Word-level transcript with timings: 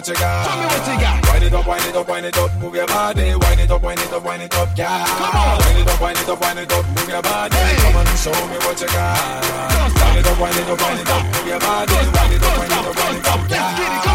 What 0.00 0.08
you 0.08 0.14
got. 0.14 0.46
Show 0.48 0.56
me 0.56 0.66
what 0.66 0.86
you 0.88 0.96
got. 0.96 1.28
Wind 1.28 1.44
it 1.44 1.52
up, 1.52 1.66
wind 1.66 1.84
it 1.84 1.96
up, 1.96 2.08
wind 2.08 2.26
it 2.26 2.38
up, 2.38 2.54
move 2.56 2.74
your 2.74 2.86
body. 2.86 3.34
Wind 3.36 3.60
it 3.60 3.70
up, 3.70 3.82
wind 3.82 4.00
it 4.00 4.12
up, 4.12 4.24
wind 4.24 4.42
it 4.42 4.54
up, 4.54 4.68
yeah. 4.76 5.04
Come 5.04 5.36
on. 5.36 5.58
Wind 5.60 5.78
it 5.78 5.88
up, 5.88 6.00
wind 6.00 6.18
it 6.18 6.28
up, 6.28 6.40
wind 6.40 6.58
it 6.58 6.72
up, 6.72 6.86
move 6.88 7.08
your 7.08 7.22
body. 7.22 7.56
Come 7.84 7.96
on 7.96 8.06
show 8.16 8.32
me 8.48 8.56
what 8.64 8.80
you 8.80 8.88
got. 8.88 9.44
Wind 10.00 10.18
it 10.18 10.26
up, 10.26 10.40
wind 10.40 10.56
it 10.56 10.68
up, 10.68 10.80
wind 10.80 11.00
it 11.00 11.10
up, 11.10 11.24
move 11.24 11.46
your 11.46 11.60
body. 11.60 11.92
Wind 11.92 12.32
it 12.32 12.42
up, 12.42 12.58
wind 12.58 12.72
it 12.72 12.78
up, 12.80 12.96
wind 12.96 13.18
it 13.18 13.28
up, 13.28 13.50
yeah. 13.50 14.09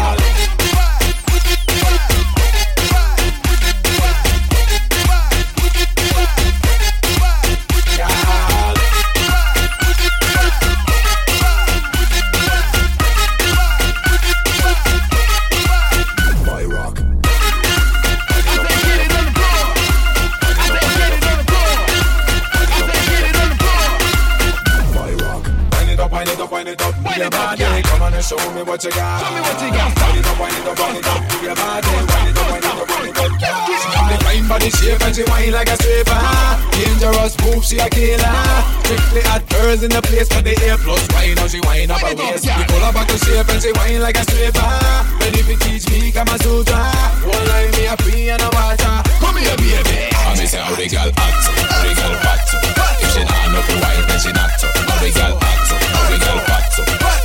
Girls 39.76 39.84
in 39.84 39.90
the 39.90 40.02
place 40.02 40.28
for 40.28 40.42
the 40.42 40.54
air 40.64 40.76
plus. 40.78 41.06
Wine 41.12 41.34
now 41.36 41.46
she 41.46 41.60
whine 41.60 41.90
up 41.90 42.00
her 42.00 42.14
waist. 42.16 42.44
We 42.44 42.64
pull 42.64 42.80
her 42.80 42.92
back 42.92 43.08
to 43.08 43.18
shape 43.18 43.48
and 43.48 43.60
she 43.60 43.72
whine 43.72 44.00
like 44.00 44.16
a 44.16 44.24
stripper. 44.24 44.64
Ready 45.20 45.42
to 45.44 45.54
teach 45.60 45.84
me 45.90 46.12
Kama 46.12 46.36
Sutra. 46.40 46.80
One 47.24 47.44
line 47.48 47.70
me 47.76 47.86
a 47.86 47.96
free 48.00 48.30
and 48.30 48.42
a 48.42 48.48
water. 48.52 48.96
Come 49.20 49.36
here, 49.36 49.56
baby. 49.56 50.08
I 50.16 50.32
me 50.36 50.46
say 50.46 50.60
how 50.60 50.74
the 50.74 50.86
girl 50.88 51.10
act, 51.12 51.44
how 51.60 51.82
the 51.84 51.92
girl 51.92 52.14
fat. 52.24 52.40
If 53.00 53.08
she 53.12 53.22
not 53.24 53.46
know 53.52 53.62
for 53.62 53.76
wine, 53.80 54.04
then 54.08 54.18
she 54.20 54.32
not. 54.32 54.50
How 54.56 54.96
the 55.00 55.10
girl 55.12 55.36
act, 55.36 55.68
how 55.68 56.04
the 56.08 56.16
girl 56.24 56.40
fat. 56.48 56.64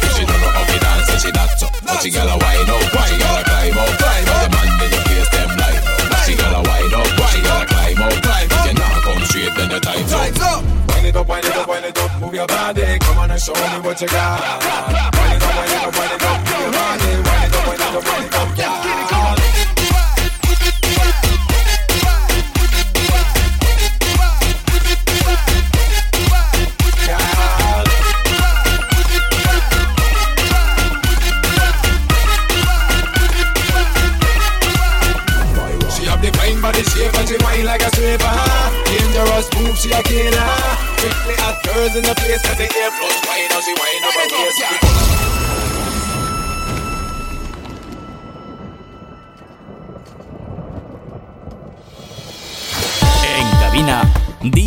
If 0.04 0.12
she 0.16 0.24
don't 0.28 0.42
know 0.42 0.52
how 0.52 0.64
to 0.68 0.78
dance, 0.80 1.08
then 1.08 1.20
she 1.20 1.32
not. 1.32 1.50
But 1.88 1.98
she 2.04 2.10
gotta 2.12 2.36
wine 2.36 2.70
up, 2.70 2.91
show 13.56 13.78
me 13.78 13.80
what 13.86 14.02
you 14.02 14.08
got. 14.08 14.40
Wind 14.64 14.92
it 14.92 14.98
up, 14.98 15.16
wind 15.16 15.72
it 15.72 15.82
up, 15.82 15.96
wind 15.98 16.12
it 16.12 16.24
up, 16.24 16.40
your 16.50 16.72
body. 16.72 17.12
Wind 17.12 17.46
it 17.46 17.56
up, 17.56 17.68
wind 17.68 17.82
it 17.82 17.96
up, 17.96 18.04
wind 18.04 18.26
it 18.26 18.36
up, 18.36 18.58
yeah. 18.58 18.80
She 35.92 36.06
have 36.08 36.22
the 36.22 36.32
fine 36.38 36.62
body 36.62 36.84
shape 36.84 37.14
and 37.16 37.28
she 37.28 37.36
whine 37.44 37.66
like 37.66 37.82
a 37.82 37.90
stripper. 37.90 38.32
Dangerous 38.86 39.48
move, 39.56 39.78
she 39.78 39.92
a 39.92 40.02
killer. 40.04 40.78
Girls 41.64 41.96
in 41.96 42.04
the 42.04 42.14
place 42.16 42.42
'cause 42.42 42.58
they 42.58 42.68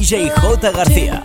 DJ 0.05 0.29
J. 0.29 0.71
García. 0.71 1.23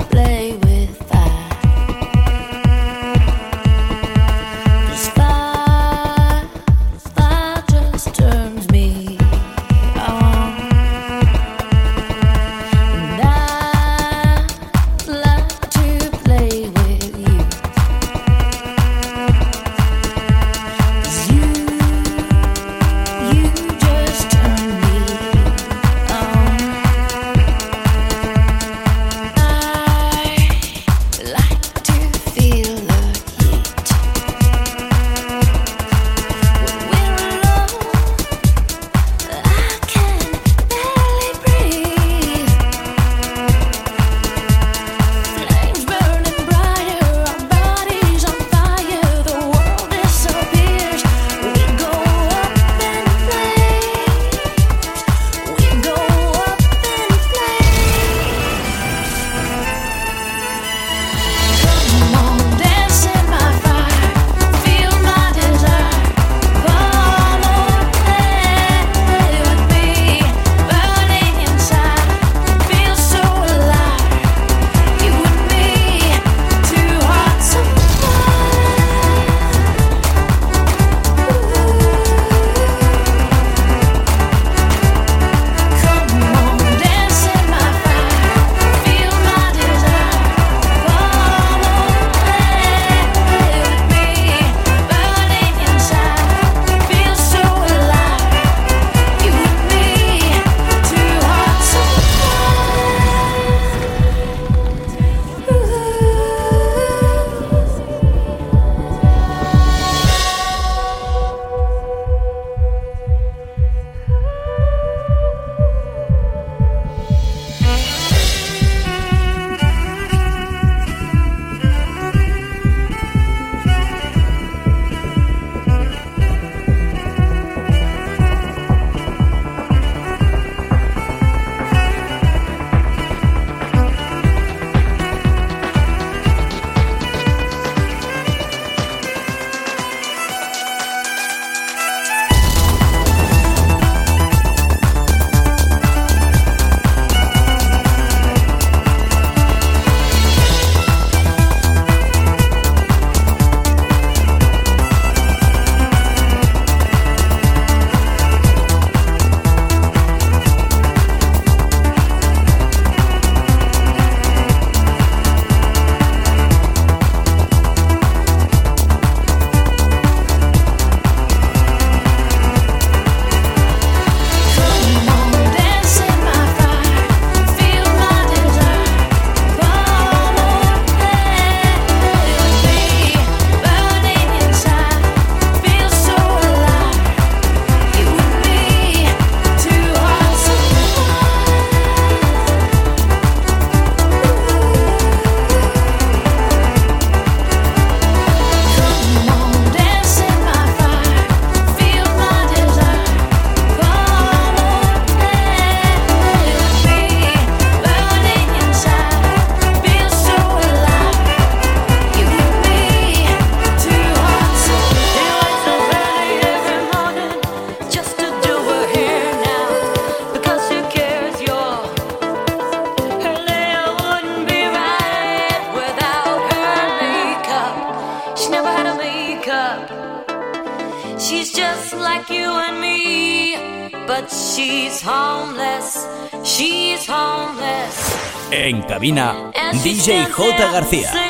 DJ 239.82 240.26
J. 240.30 240.72
García. 240.72 241.29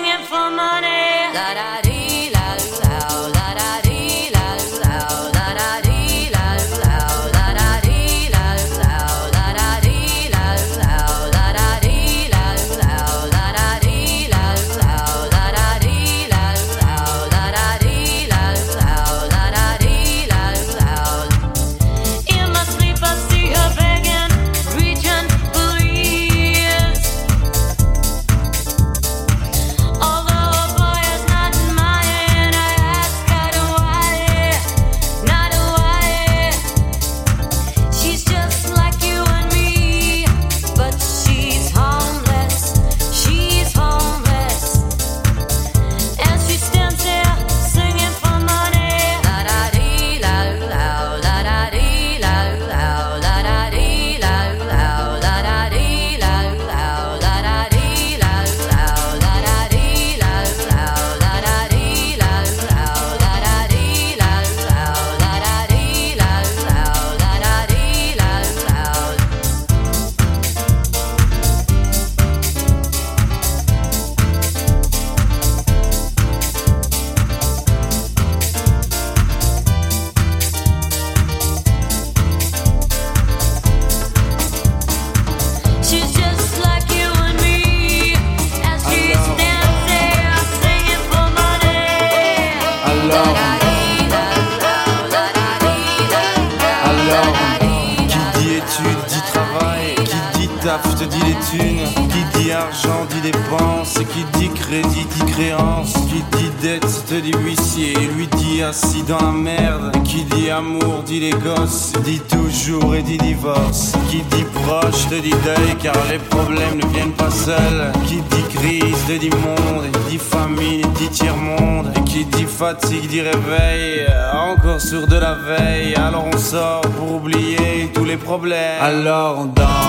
Alors 128.80 129.40
on 129.40 129.46
danse. 129.46 129.89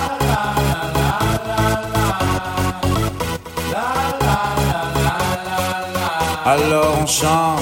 alors 6.51 6.97
on 7.01 7.05
chante. 7.07 7.59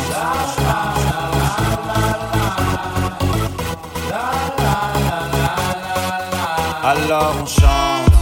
Alors 6.83 7.35
on 7.39 7.45
chante. 7.45 8.13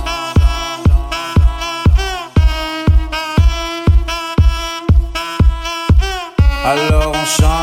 Alors 6.66 7.12
on 7.14 7.26
chante. 7.26 7.57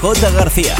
J. 0.00 0.30
García. 0.30 0.76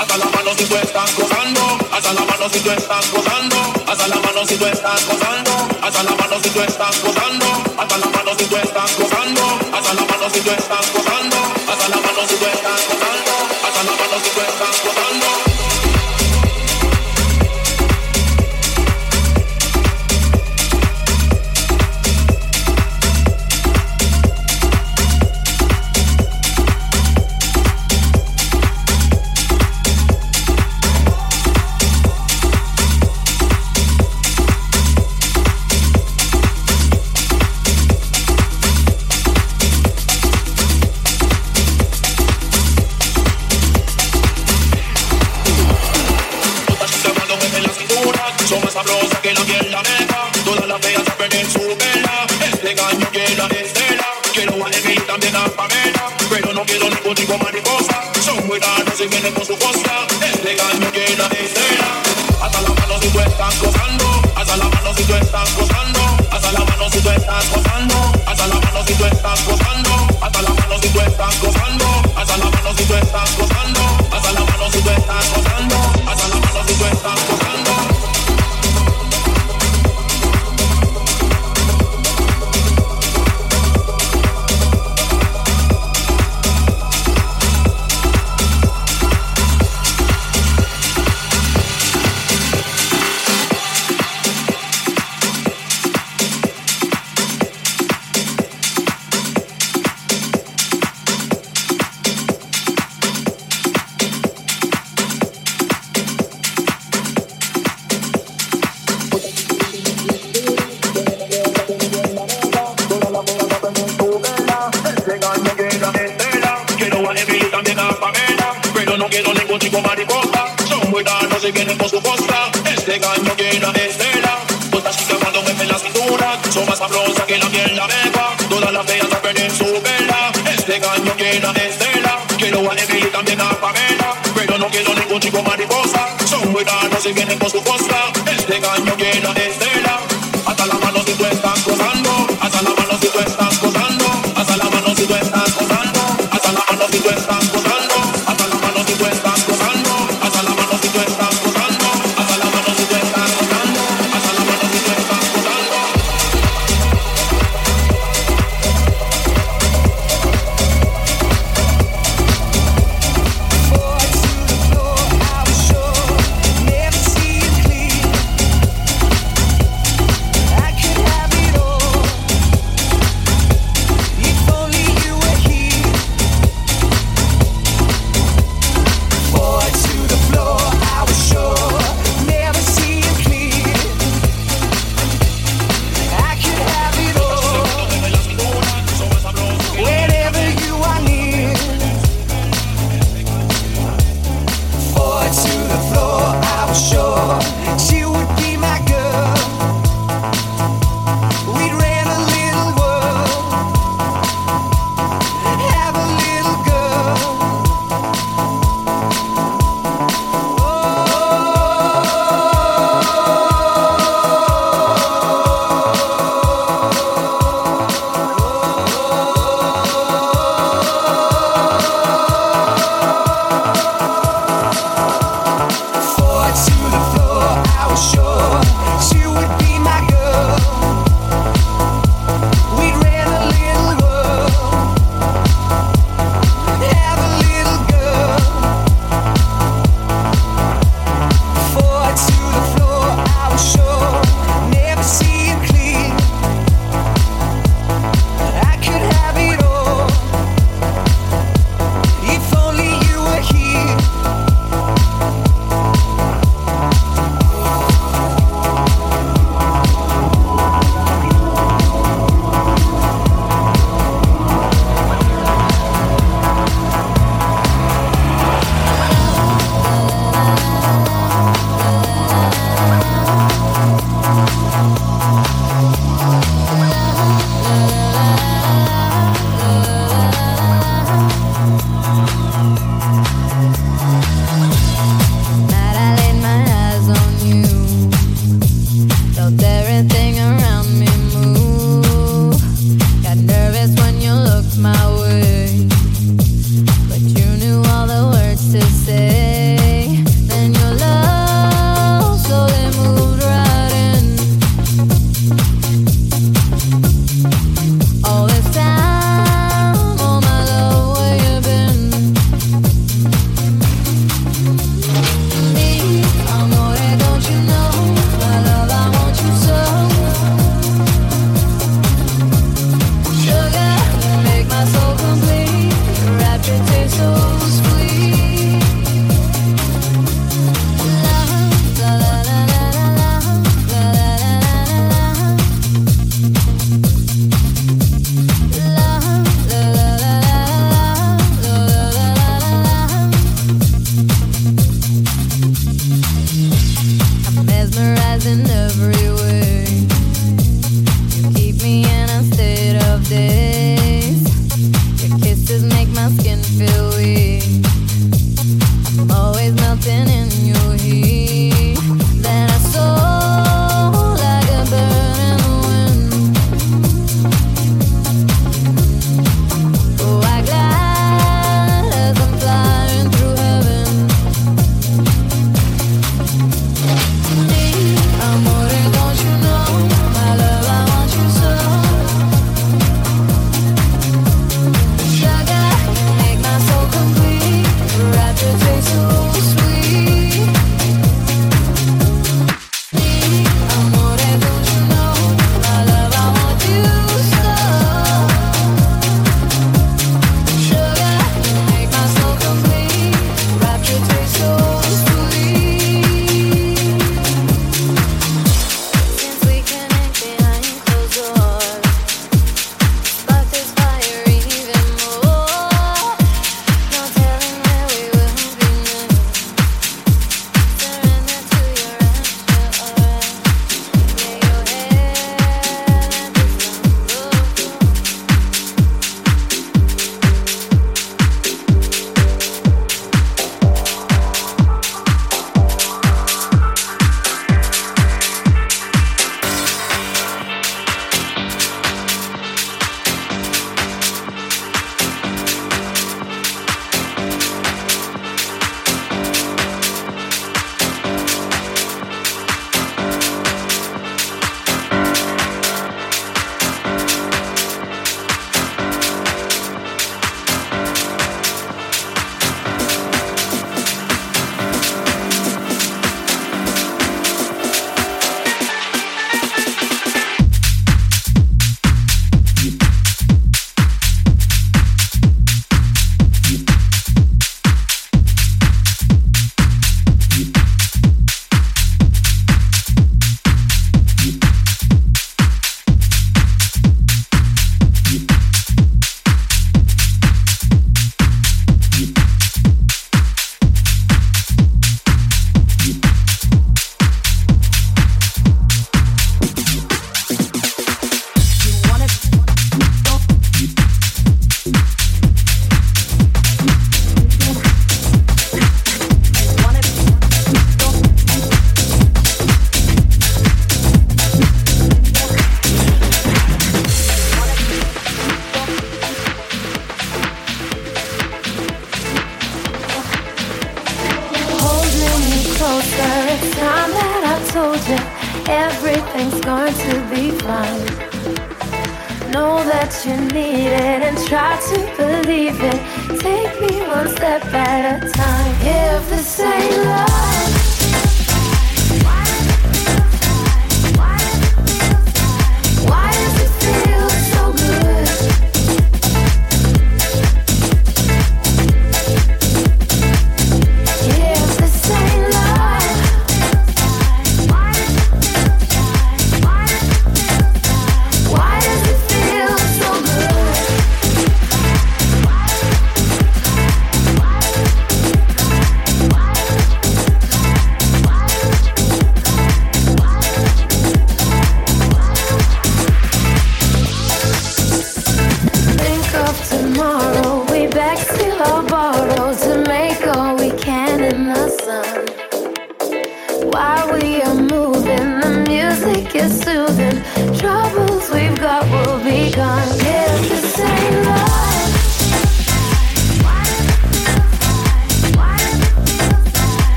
hasta 0.00 0.16
la 0.16 0.24
mano 0.24 0.54
si 0.56 0.64
tú 0.64 0.76
estás 0.76 1.16
gozando, 1.16 1.78
hasta 1.92 2.12
la 2.12 2.20
mano 2.24 2.48
si 2.48 2.60
tú 2.60 2.70
estás 2.70 3.10
gozando, 3.12 3.79
mano 4.40 4.48
si 4.48 4.56
tú 4.56 4.64
estás 4.64 5.06
gozando, 5.06 5.68
hasta 5.82 6.02
la 6.02 6.12
mano 6.12 6.40
si 6.42 6.48
tú 6.48 6.60
estás 6.62 7.02
gozando, 7.02 7.46
hasta 7.76 7.98
la 7.98 8.06
mano 8.06 8.32
si 8.38 8.46
tú 8.46 8.56
estás 8.56 8.98
gozando, 8.98 9.42
hasta 9.70 9.94
la 9.94 10.02
mano 10.06 10.30
si 10.30 10.40
tú 10.40 10.50
estás 10.50 10.92
gozando, 10.94 11.36
hasta 11.68 11.88
la 11.90 11.96
mano 11.96 12.26
si 12.26 12.36
tú 12.36 12.46
estás 12.46 12.80
gozando, 12.88 13.32
hasta 13.66 13.82
la 13.82 13.92
mano 13.92 14.24
si 14.24 14.30
tú 14.30 14.40
estás 14.40 14.82
gozando. 14.82 15.49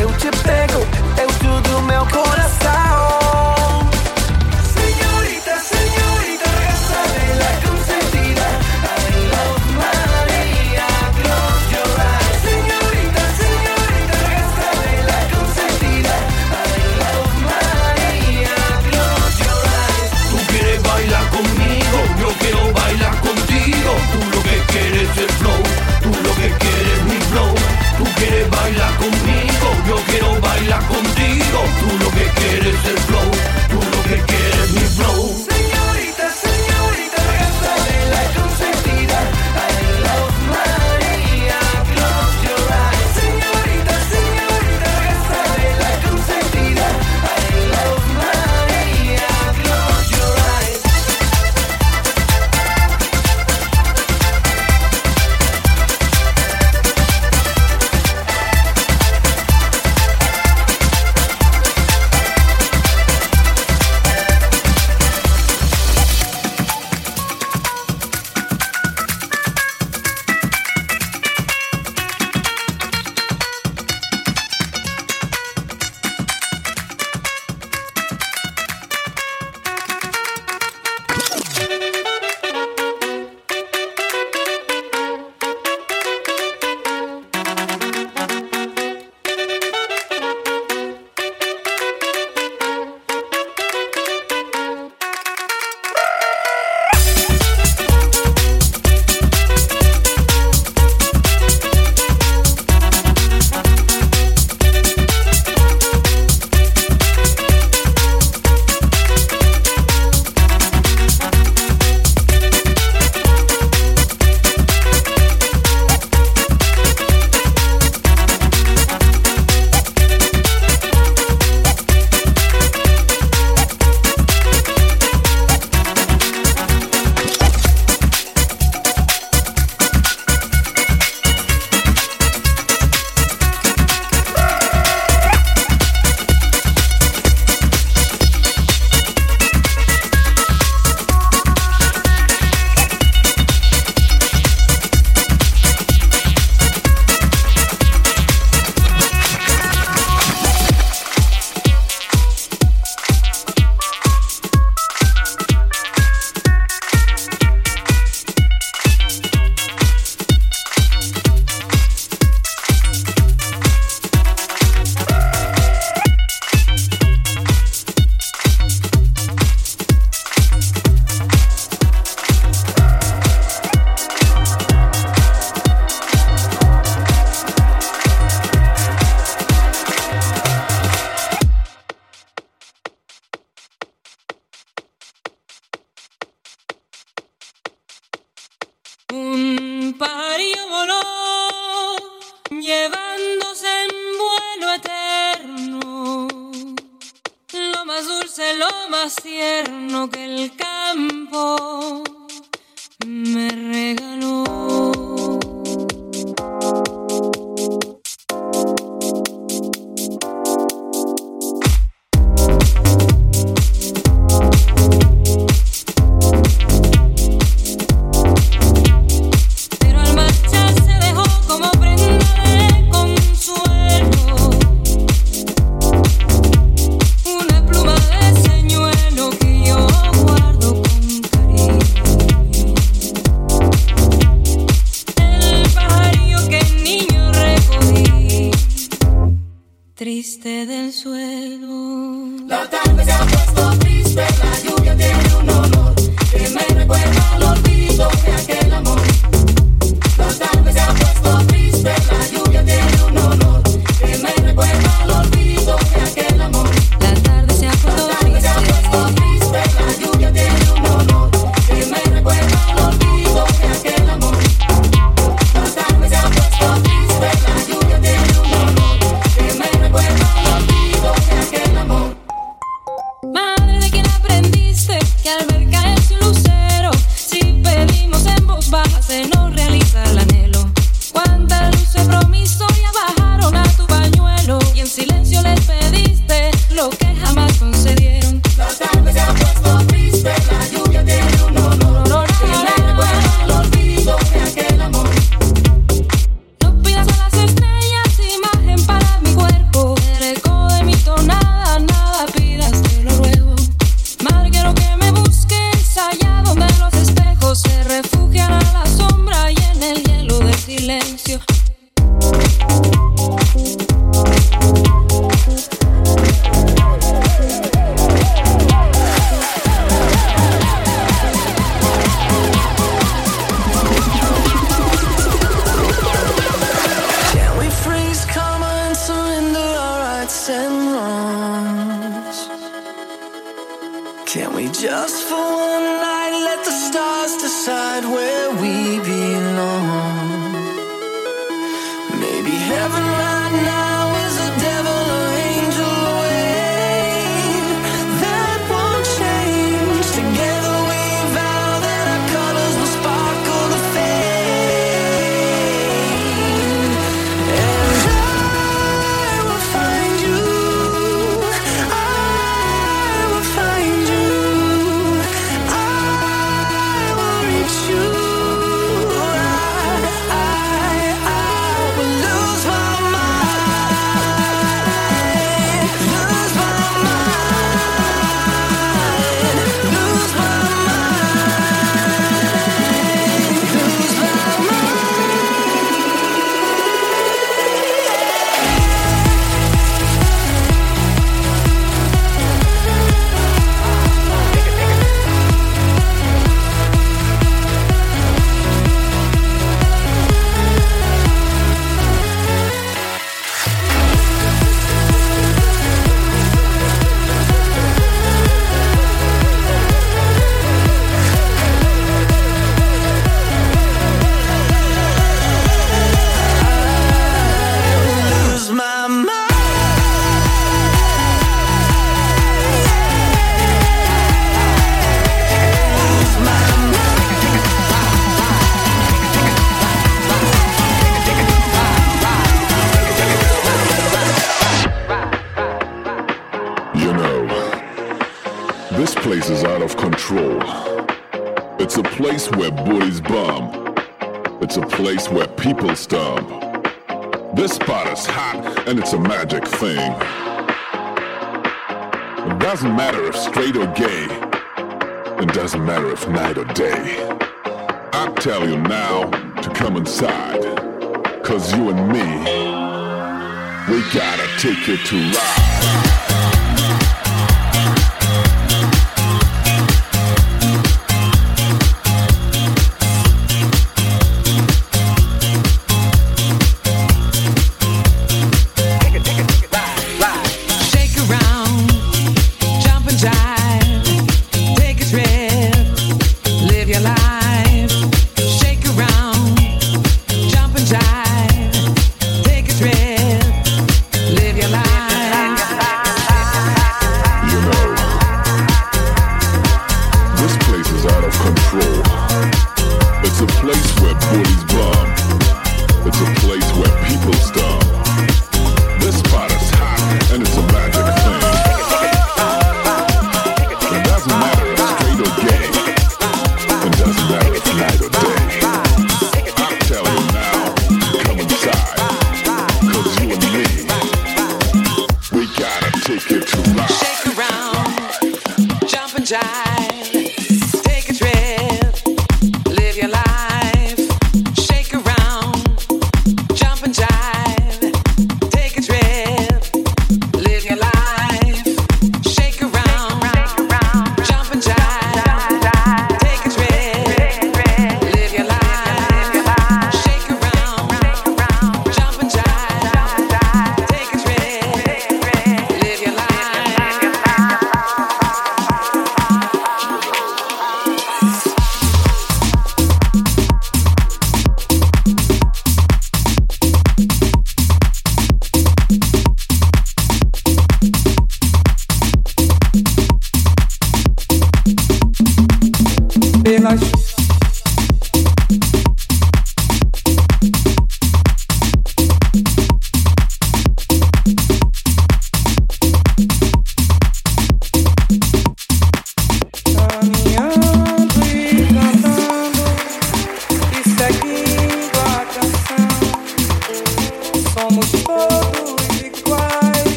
Eu 0.00 0.12
te 0.16 0.30
pego. 0.42 0.95
It's 32.88 33.15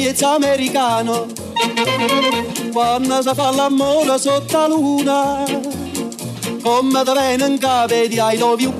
miezza 0.00 0.34
americano, 0.34 1.26
quando 2.72 3.22
si 3.22 3.30
fa 3.34 3.50
l'amore 3.50 4.18
sotto 4.18 4.58
la 4.58 4.66
luna, 4.66 5.44
come 6.62 7.04
te 7.04 7.12
viene 7.12 7.46
in 7.46 7.58
capo 7.58 7.94
di 7.94 8.18
I 8.18 8.38
love. 8.38 8.72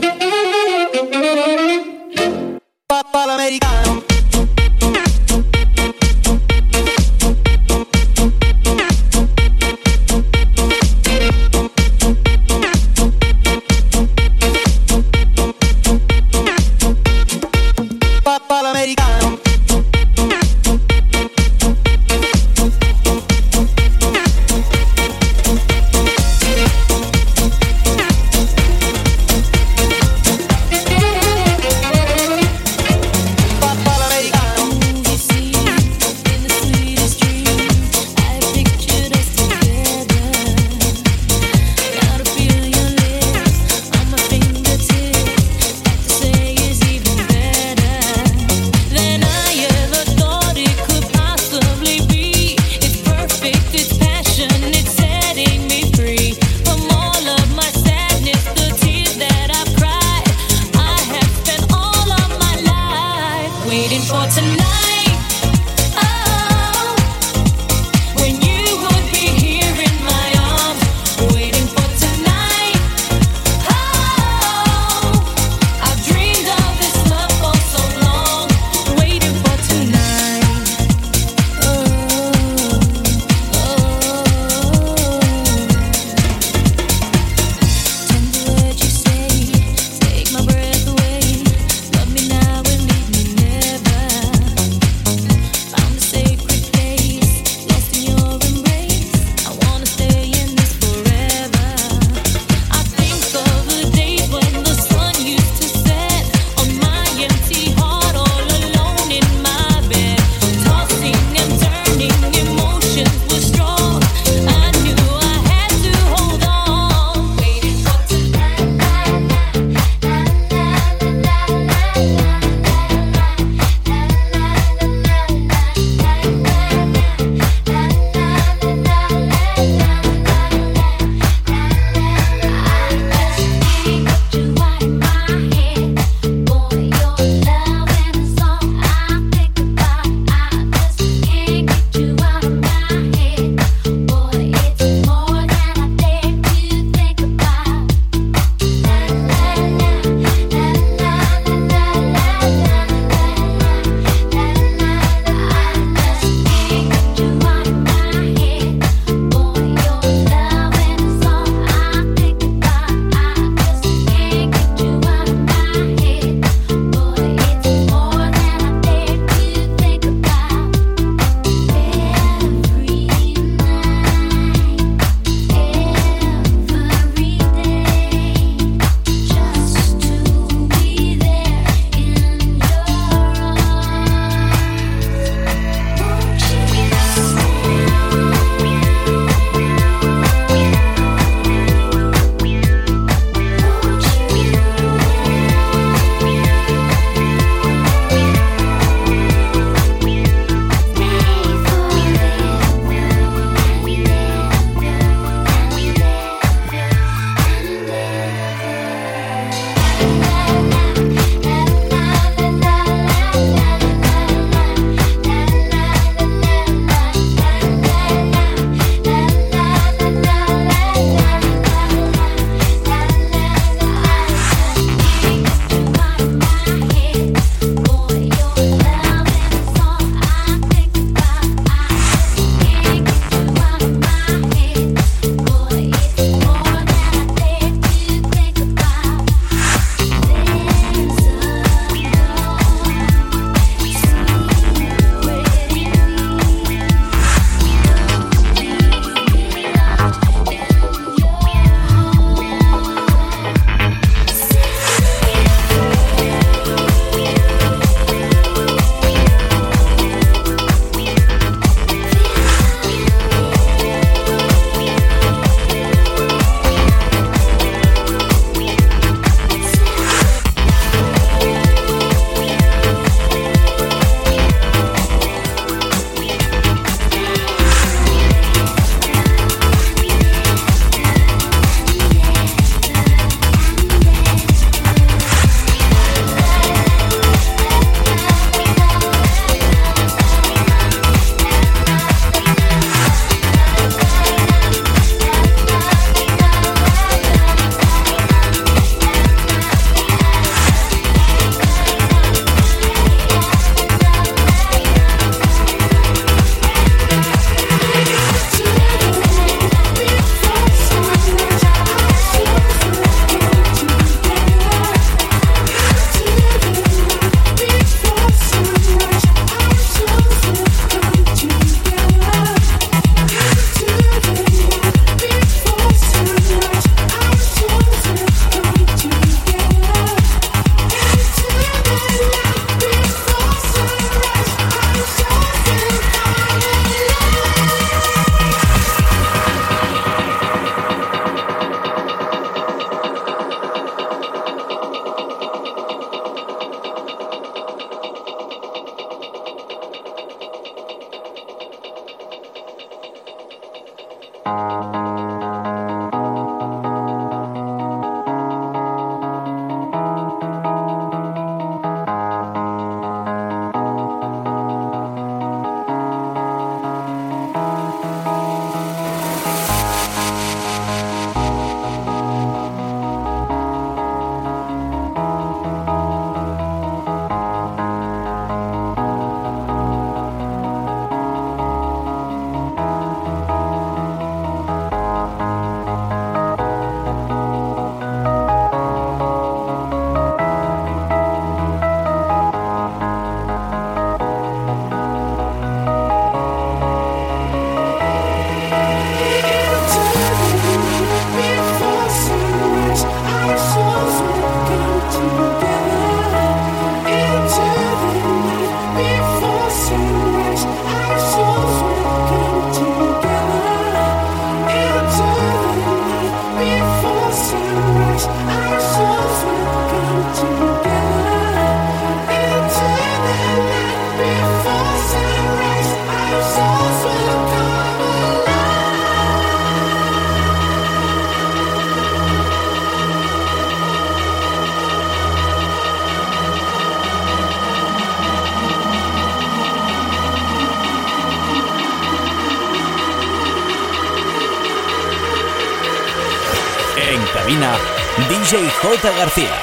García. 449.09 449.60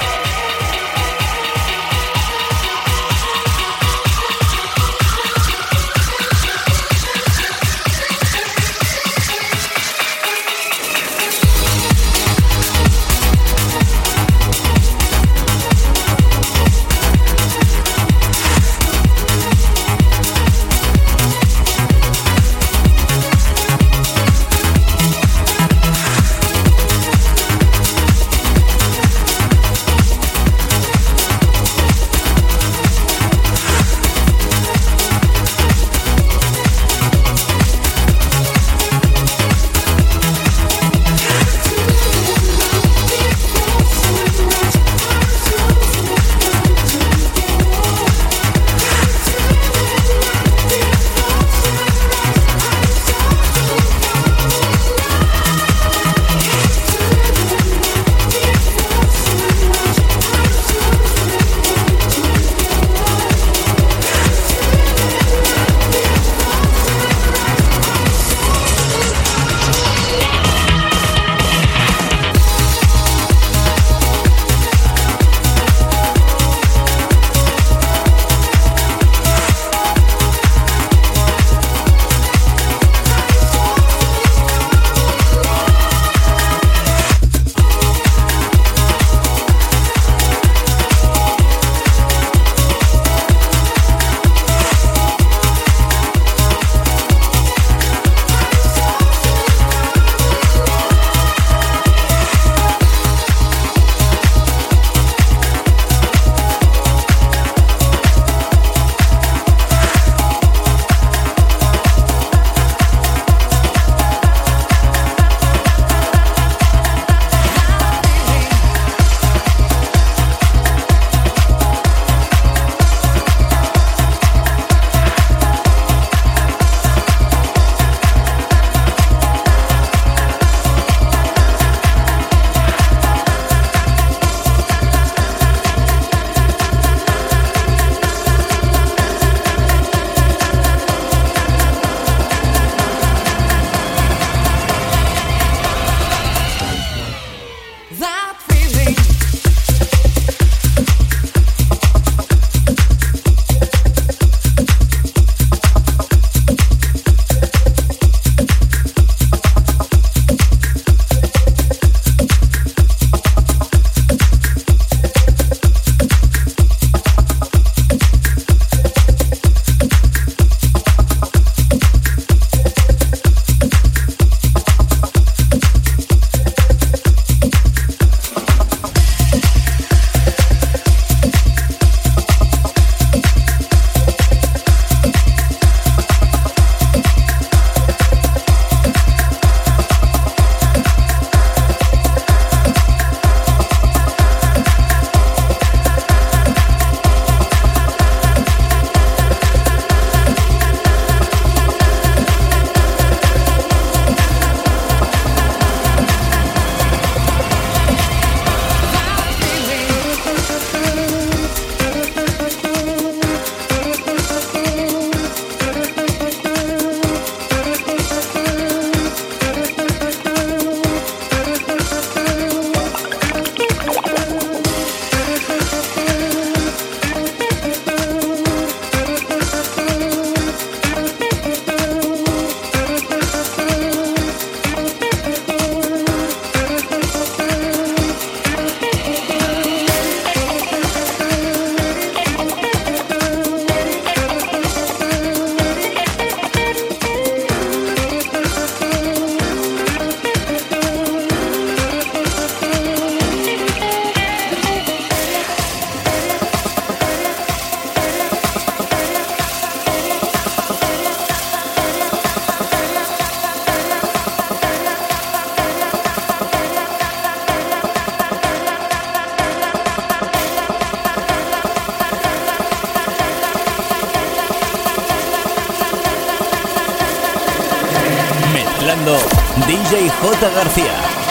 DJ 279.65 280.09
J. 280.09 280.49
García. 280.53 281.26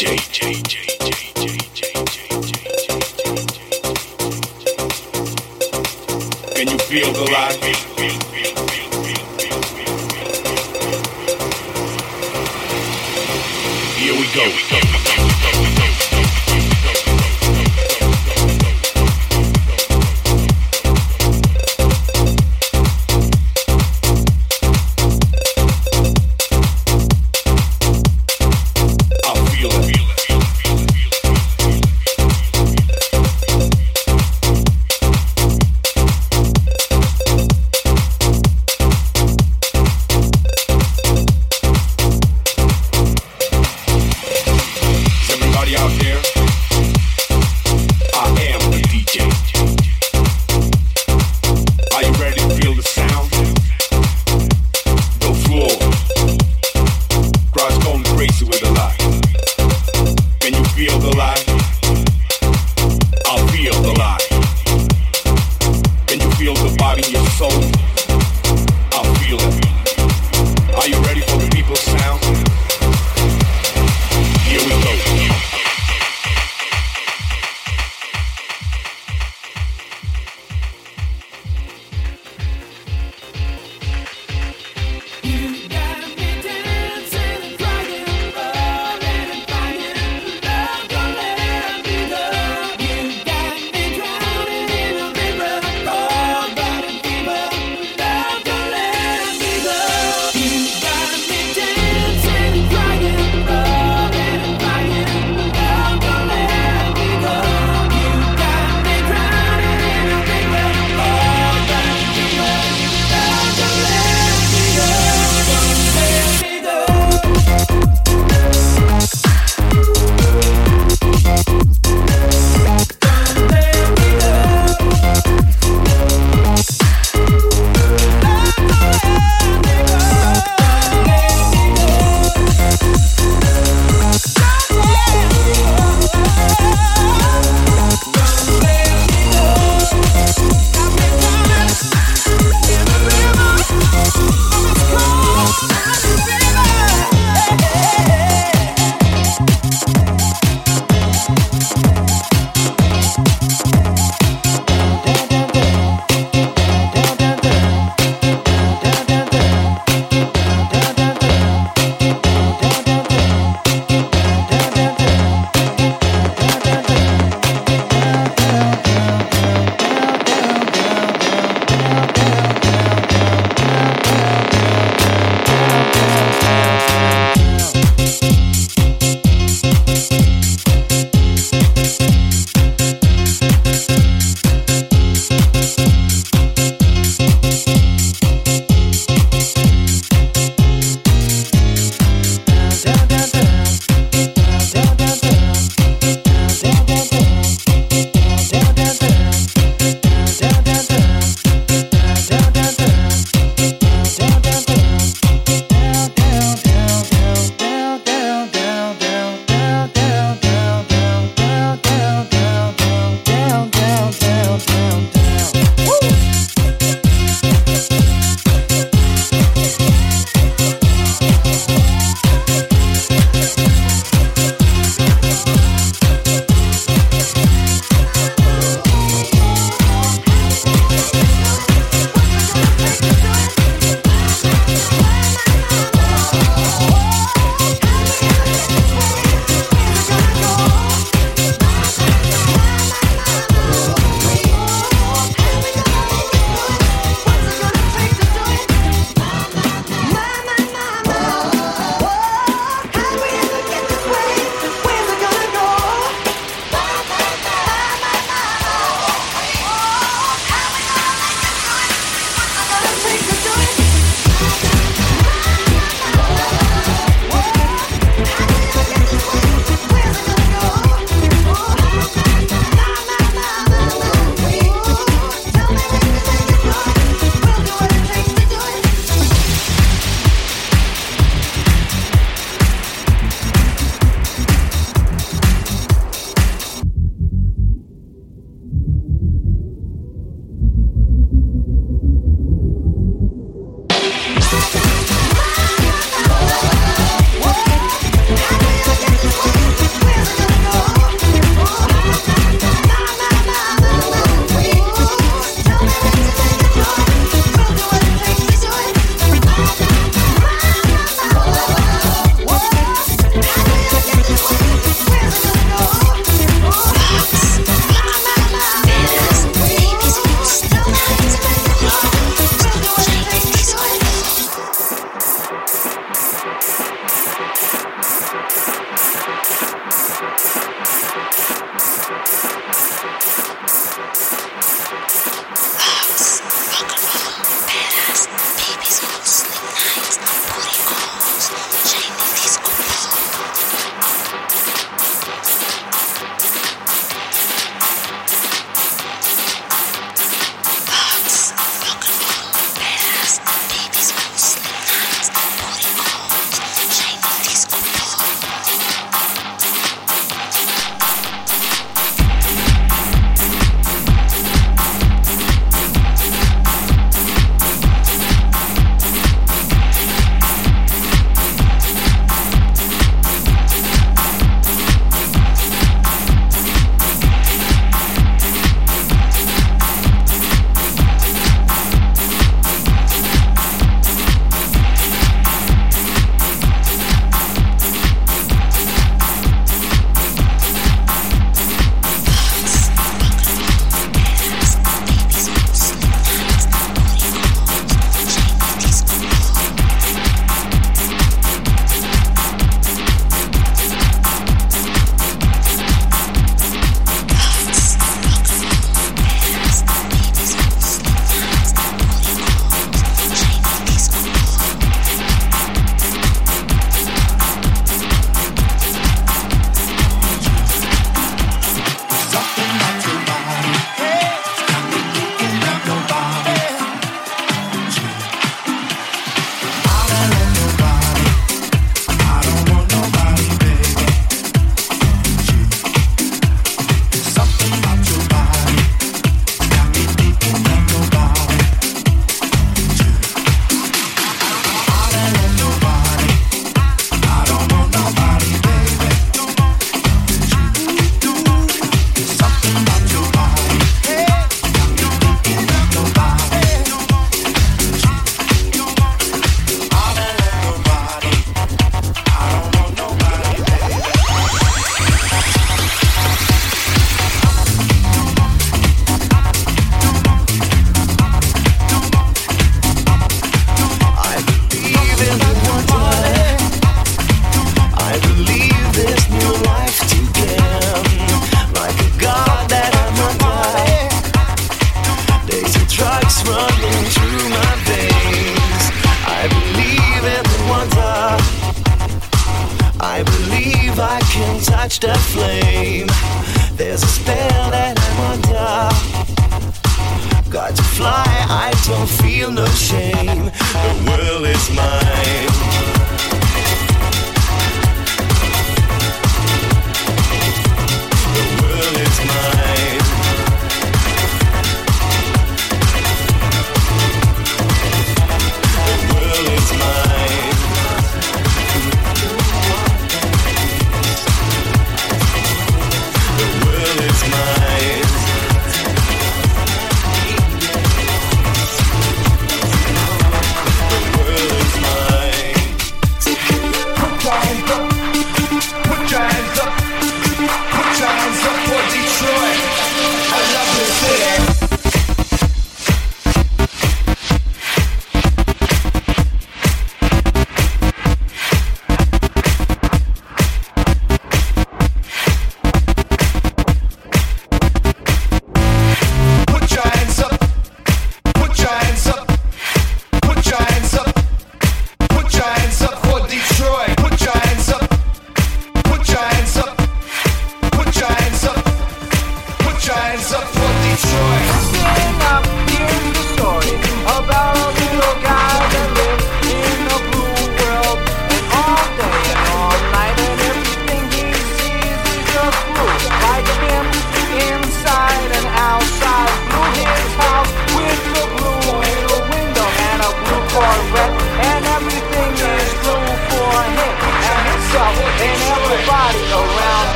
DJ. 0.00 0.89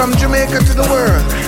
from 0.00 0.16
Jamaica 0.16 0.60
to 0.60 0.72
the 0.72 0.88
world. 0.90 1.39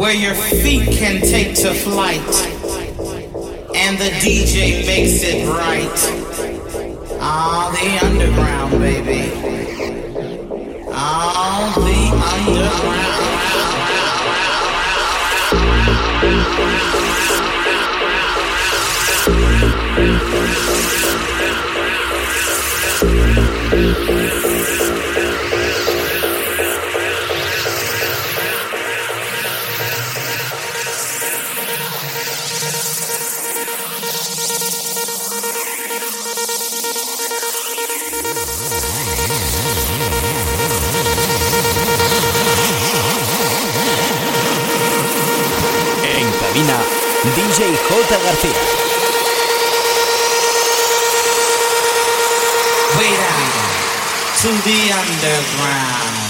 Where 0.00 0.14
your 0.14 0.34
feet 0.34 0.88
can 0.96 1.20
take 1.20 1.54
to 1.54 1.74
flight, 1.74 2.16
and 3.76 3.98
the 3.98 4.08
DJ 4.22 4.86
makes 4.86 5.22
it 5.22 5.46
right. 5.46 5.98
Ah, 7.20 7.70
the 7.76 8.06
underground, 8.06 8.78
baby. 8.80 9.30
Ah, 10.90 11.74
the 11.76 11.90
underground. 12.56 13.40
DJ 48.10 48.22
García. 48.24 48.50
Way 52.98 53.10
down 53.16 53.50
to 54.40 54.48
the 54.64 54.92
underground. 54.92 56.29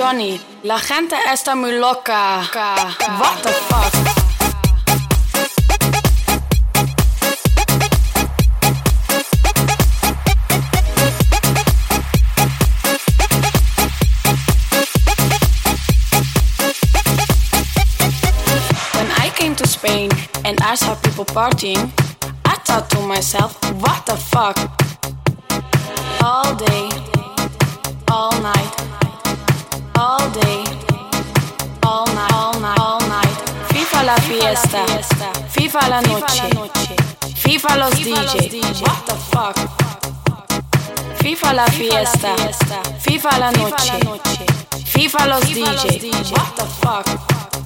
Johnny, 0.00 0.40
la 0.62 0.78
gente 0.78 1.14
está 1.30 1.54
muy 1.54 1.72
loca. 1.72 2.40
What 3.18 3.42
the 3.42 3.52
fuck? 3.68 3.92
Spain 19.66 20.10
and 20.46 20.58
I 20.62 20.76
saw 20.76 20.94
people 20.94 21.26
partying, 21.26 21.92
I 22.46 22.54
thought 22.64 22.88
to 22.90 23.00
myself, 23.02 23.52
what 23.82 24.06
the 24.06 24.16
fuck? 24.16 24.56
All 26.22 26.54
day, 26.54 26.88
all 28.10 28.32
night, 28.40 28.89
all 30.00 30.30
day, 30.30 30.64
all 31.84 32.06
night, 32.06 32.32
all 32.32 32.58
night, 32.60 32.78
all 32.78 33.00
night. 33.08 33.36
FIFA 33.68 34.02
la 34.04 34.16
fiesta, 34.16 34.84
FIFA 35.50 35.88
la 35.88 36.00
noche, 36.00 36.48
FIFA 37.34 37.76
los 37.76 37.90
DJ. 37.90 38.60
What 38.80 39.04
the 39.06 39.14
fuck? 39.30 39.56
FIFA 41.22 41.52
la 41.52 41.66
fiesta, 41.66 42.34
FIFA 42.98 43.38
la 43.38 43.50
noche, 43.50 43.98
FIFA 45.00 45.26
los 45.28 45.40
DJ. 45.40 46.10
What 46.30 46.56
the 46.56 46.66
fuck? 46.82 47.06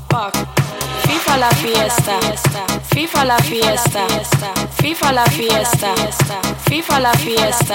Fuck. 0.08 0.34
FIFA 1.02 1.36
la 1.38 1.50
fiesta, 1.50 2.20
FIFA 2.94 3.24
la 3.24 3.36
fiesta, 3.38 4.06
FIFA 4.80 5.12
la 5.12 5.24
fiesta, 5.24 5.94
FIFA 6.64 7.00
la 7.00 7.12
fiesta, 7.14 7.74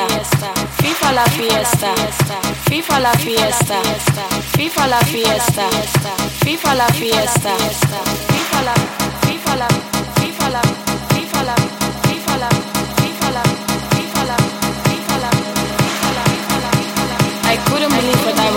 FIFA 0.80 1.12
la 1.12 1.26
fiesta, 1.26 1.92
FIFA 2.70 3.00
la 3.02 3.12
fiesta, 3.12 3.82
FIFA 4.64 4.88
la 4.88 5.00
fiesta, 5.02 5.68
FIFA 6.46 6.76
la 6.76 6.88
fiesta, 6.94 7.52
FIFA 8.32 8.62
la, 8.64 8.74
FIFA 9.26 9.56
la, 9.58 9.68
FIFA 10.16 10.50
la, 10.50 10.89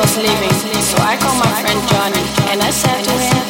was 0.03 0.17
living, 0.17 0.83
so 0.91 0.97
I 0.99 1.17
called 1.17 1.39
my 1.39 1.53
friend 1.63 1.81
Johnny 1.91 2.25
and 2.51 2.59
I 2.61 2.71
said 2.71 2.99
to 3.07 3.15
him. 3.27 3.45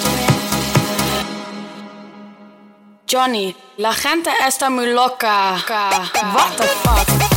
Johnny, 3.06 3.56
la 3.78 3.92
gente 3.94 4.30
está 4.46 4.68
muy 4.70 4.92
loca. 4.92 5.56
What 6.34 6.56
the 6.58 6.66
fuck? 6.84 7.31